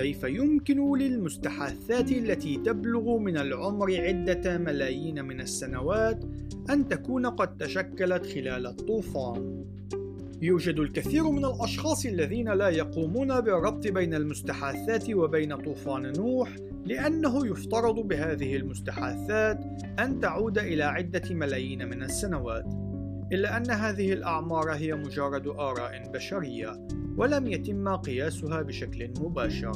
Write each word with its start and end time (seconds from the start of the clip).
كيف 0.00 0.24
يمكن 0.24 0.98
للمستحاثات 0.98 2.12
التي 2.12 2.56
تبلغ 2.56 3.18
من 3.18 3.36
العمر 3.36 4.00
عدة 4.00 4.58
ملايين 4.58 5.24
من 5.24 5.40
السنوات 5.40 6.24
أن 6.70 6.88
تكون 6.88 7.26
قد 7.26 7.56
تشكلت 7.56 8.26
خلال 8.26 8.66
الطوفان؟ 8.66 9.64
يوجد 10.42 10.78
الكثير 10.78 11.30
من 11.30 11.44
الأشخاص 11.44 12.06
الذين 12.06 12.48
لا 12.48 12.68
يقومون 12.68 13.40
بالربط 13.40 13.86
بين 13.86 14.14
المستحاثات 14.14 15.10
وبين 15.10 15.56
طوفان 15.56 16.12
نوح 16.16 16.56
لأنه 16.86 17.46
يفترض 17.46 17.94
بهذه 17.94 18.56
المستحاثات 18.56 19.60
أن 19.98 20.20
تعود 20.20 20.58
إلى 20.58 20.84
عدة 20.84 21.34
ملايين 21.34 21.88
من 21.88 22.02
السنوات 22.02 22.89
إلا 23.32 23.56
أن 23.56 23.70
هذه 23.70 24.12
الأعمار 24.12 24.72
هي 24.72 24.94
مجرد 24.94 25.46
آراء 25.46 26.12
بشرية 26.12 26.86
ولم 27.16 27.46
يتم 27.46 27.88
قياسها 27.88 28.62
بشكل 28.62 29.10
مباشر. 29.20 29.72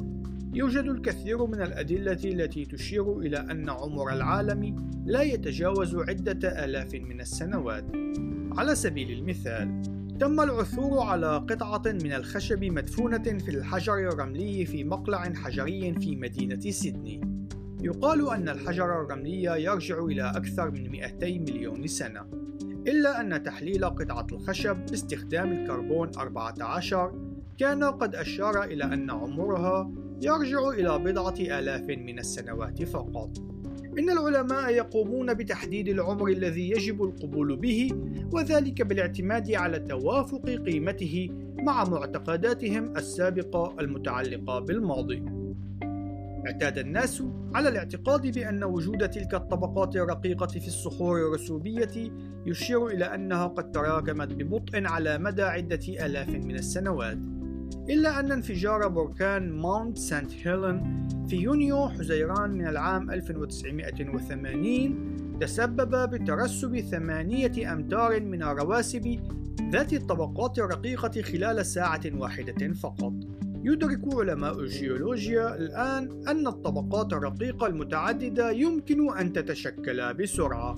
يوجد 0.55 0.85
الكثير 0.85 1.47
من 1.47 1.63
الأدلة 1.63 2.19
التي 2.25 2.65
تشير 2.65 3.19
إلى 3.19 3.37
أن 3.37 3.71
عمر 3.71 4.13
العالم 4.13 4.91
لا 5.07 5.23
يتجاوز 5.23 5.97
عدة 5.97 6.65
آلاف 6.65 6.95
من 6.95 7.21
السنوات. 7.21 7.85
على 8.59 8.75
سبيل 8.75 9.11
المثال 9.11 9.83
تم 10.21 10.41
العثور 10.41 10.99
على 10.99 11.37
قطعة 11.37 11.83
من 11.87 12.13
الخشب 12.13 12.65
مدفونة 12.65 13.23
في 13.23 13.49
الحجر 13.49 13.95
الرملي 13.95 14.67
في 14.67 14.85
مقلع 14.85 15.33
حجري 15.35 15.95
في 16.01 16.17
مدينة 16.17 16.61
سيدني. 16.61 17.21
يقال 17.83 18.31
أن 18.31 18.49
الحجر 18.49 19.03
الرملي 19.03 19.43
يرجع 19.43 20.05
إلى 20.05 20.33
أكثر 20.37 20.71
من 20.71 20.91
200 20.91 21.39
مليون 21.39 21.87
سنة، 21.87 22.27
إلا 22.87 23.21
أن 23.21 23.43
تحليل 23.43 23.85
قطعة 23.85 24.27
الخشب 24.33 24.77
باستخدام 24.91 25.53
الكربون 25.53 26.11
14 26.19 27.13
كان 27.59 27.85
قد 27.85 28.15
أشار 28.15 28.65
إلى 28.65 28.85
أن 28.85 29.11
عمرها 29.11 29.91
يرجع 30.23 30.69
إلى 30.69 30.99
بضعة 30.99 31.35
آلاف 31.41 31.83
من 31.83 32.19
السنوات 32.19 32.83
فقط. 32.83 33.31
إن 33.99 34.11
العلماء 34.11 34.71
يقومون 34.71 35.35
بتحديد 35.35 35.89
العمر 35.89 36.29
الذي 36.29 36.71
يجب 36.71 37.03
القبول 37.03 37.57
به 37.57 37.91
وذلك 38.33 38.83
بالاعتماد 38.83 39.53
على 39.53 39.79
توافق 39.79 40.51
قيمته 40.51 41.29
مع 41.59 41.85
معتقداتهم 41.85 42.97
السابقة 42.97 43.77
المتعلقة 43.81 44.59
بالماضي. 44.59 45.44
اعتاد 46.47 46.79
الناس 46.79 47.23
على 47.55 47.69
الاعتقاد 47.69 48.39
بأن 48.39 48.65
وجود 48.65 49.11
تلك 49.11 49.35
الطبقات 49.35 49.97
الرقيقة 49.97 50.47
في 50.47 50.67
الصخور 50.67 51.19
الرسوبية 51.19 52.13
يشير 52.47 52.87
إلى 52.87 53.15
أنها 53.15 53.47
قد 53.47 53.73
تراكمت 53.73 54.33
ببطء 54.33 54.87
على 54.87 55.19
مدى 55.19 55.43
عدة 55.43 56.07
آلاف 56.07 56.29
من 56.29 56.55
السنوات. 56.55 57.19
إلا 57.89 58.21
أن 58.21 58.33
انفجار 58.33 58.89
بركان 58.89 59.53
ماونت 59.53 59.99
سانت 59.99 60.33
هيلين 60.33 61.09
في 61.29 61.37
يونيو 61.37 61.89
حزيران 61.89 62.51
من 62.51 62.67
العام 62.67 63.11
1980 63.11 65.39
تسبب 65.41 66.11
بترسب 66.11 66.81
ثمانية 66.81 67.73
أمتار 67.73 68.21
من 68.21 68.43
الرواسب 68.43 69.21
ذات 69.71 69.93
الطبقات 69.93 70.59
الرقيقة 70.59 71.23
خلال 71.23 71.67
ساعة 71.67 72.03
واحدة 72.15 72.73
فقط. 72.73 73.13
يدرك 73.65 74.01
علماء 74.15 74.61
الجيولوجيا 74.61 75.57
الآن 75.57 76.29
أن 76.29 76.47
الطبقات 76.47 77.13
الرقيقة 77.13 77.67
المتعددة 77.67 78.51
يمكن 78.51 79.19
أن 79.19 79.33
تتشكل 79.33 80.15
بسرعة. 80.15 80.75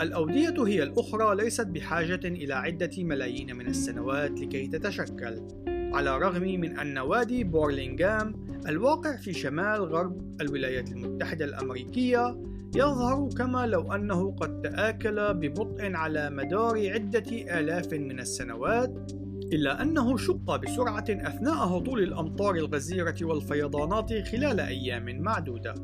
الأودية 0.00 0.66
هي 0.66 0.82
الأخرى 0.82 1.36
ليست 1.36 1.66
بحاجة 1.66 2.20
إلى 2.24 2.54
عدة 2.54 2.90
ملايين 2.98 3.56
من 3.56 3.66
السنوات 3.66 4.40
لكي 4.40 4.66
تتشكل. 4.66 5.42
على 5.68 6.16
الرغم 6.16 6.42
من 6.42 6.78
أن 6.78 6.98
وادي 6.98 7.44
بورلينغام 7.44 8.34
الواقع 8.66 9.16
في 9.16 9.32
شمال 9.32 9.80
غرب 9.80 10.40
الولايات 10.40 10.92
المتحدة 10.92 11.44
الأمريكية 11.44 12.36
يظهر 12.74 13.28
كما 13.38 13.66
لو 13.66 13.92
أنه 13.92 14.30
قد 14.30 14.62
تآكل 14.62 15.34
ببطء 15.34 15.94
على 15.94 16.30
مدار 16.30 16.90
عدة 16.92 17.58
آلاف 17.60 17.92
من 17.92 18.20
السنوات 18.20 19.12
إلا 19.52 19.82
أنه 19.82 20.16
شق 20.16 20.56
بسرعة 20.56 21.04
أثناء 21.08 21.54
هطول 21.54 22.02
الأمطار 22.02 22.54
الغزيرة 22.54 23.16
والفيضانات 23.22 24.28
خلال 24.28 24.60
أيام 24.60 25.22
معدودة. 25.22 25.74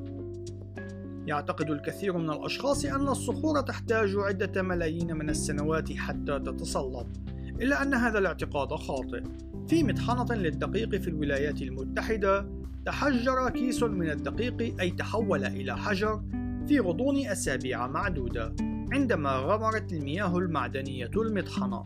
يعتقد 1.26 1.70
الكثير 1.70 2.18
من 2.18 2.30
الأشخاص 2.30 2.84
أن 2.84 3.08
الصخور 3.08 3.60
تحتاج 3.60 4.16
عدة 4.16 4.62
ملايين 4.62 5.16
من 5.16 5.30
السنوات 5.30 5.92
حتى 5.92 6.38
تتصلب، 6.38 7.06
إلا 7.60 7.82
أن 7.82 7.94
هذا 7.94 8.18
الاعتقاد 8.18 8.74
خاطئ. 8.74 9.22
في 9.68 9.84
مطحنة 9.84 10.34
للدقيق 10.34 10.94
في 10.94 11.08
الولايات 11.08 11.62
المتحدة 11.62 12.46
تحجر 12.86 13.50
كيس 13.50 13.82
من 13.82 14.10
الدقيق 14.10 14.80
أي 14.80 14.90
تحول 14.90 15.44
إلى 15.44 15.76
حجر 15.76 16.22
في 16.68 16.80
غضون 16.80 17.26
أسابيع 17.26 17.86
معدودة 17.86 18.54
عندما 18.92 19.30
غمرت 19.30 19.92
المياه 19.92 20.38
المعدنية 20.38 21.10
المطحنة. 21.16 21.84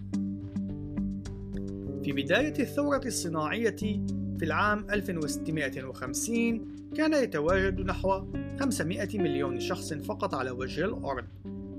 في 2.04 2.12
بداية 2.12 2.60
الثورة 2.60 3.00
الصناعية 3.06 3.76
في 4.38 4.42
العام 4.42 4.86
1650 4.90 6.60
كان 6.96 7.12
يتواجد 7.12 7.80
نحو 7.80 8.24
500 8.60 9.18
مليون 9.18 9.60
شخص 9.60 9.92
فقط 9.92 10.34
على 10.34 10.50
وجه 10.50 10.84
الأرض. 10.84 11.24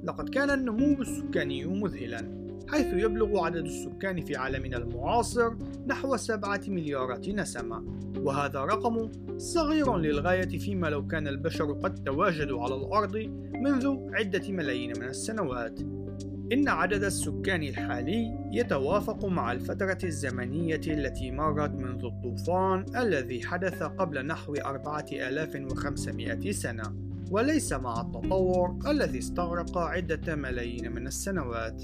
لقد 0.04 0.30
كان 0.30 0.50
النمو 0.50 1.02
السكاني 1.02 1.66
مذهلا 1.66 2.49
حيث 2.68 2.94
يبلغ 2.94 3.46
عدد 3.46 3.66
السكان 3.66 4.26
في 4.26 4.36
عالمنا 4.36 4.78
المعاصر 4.78 5.54
نحو 5.88 6.18
سبعة 6.18 6.62
مليارات 6.68 7.30
نسمة. 7.30 7.84
وهذا 8.18 8.60
رقم 8.60 9.12
صغير 9.38 9.98
للغاية 9.98 10.58
فيما 10.58 10.88
لو 10.88 11.08
كان 11.08 11.28
البشر 11.28 11.74
قد 11.74 12.04
تواجدوا 12.04 12.64
على 12.64 12.76
الأرض 12.76 13.18
منذ 13.54 13.98
عدة 14.14 14.52
ملايين 14.52 14.94
من 15.00 15.08
السنوات. 15.08 15.80
إن 16.54 16.68
عدد 16.68 17.04
السكان 17.04 17.64
الحالي 17.64 18.50
يتوافق 18.52 19.26
مع 19.26 19.52
الفترة 19.52 19.98
الزمنية 20.04 20.82
التي 20.88 21.32
مرت 21.32 21.72
منذ 21.72 22.06
الطوفان 22.06 22.86
الذي 22.98 23.42
حدث 23.44 23.84
قبل 23.84 24.26
نحو 24.26 24.56
4500 24.56 26.52
سنة 26.52 26.84
وليس 27.32 27.74
مع 27.74 28.02
التطور 28.02 28.80
الذي 28.88 29.20
استغرق 29.20 29.78
عدة 29.78 30.36
ملايين 30.36 30.92
من 30.92 31.08
السنوات. 31.08 31.84